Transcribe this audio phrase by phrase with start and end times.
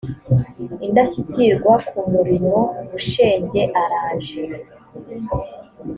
[0.85, 2.57] indashyikirwa ku murimo
[2.89, 4.43] bushenge araje